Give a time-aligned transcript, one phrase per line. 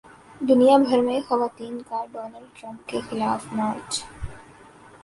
[0.41, 4.03] دنیا بھر میں خواتین کا ڈونلڈ ٹرمپ کے خلاف مارچ